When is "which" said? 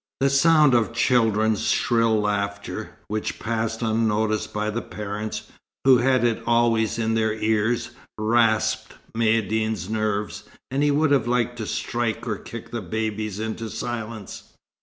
3.07-3.37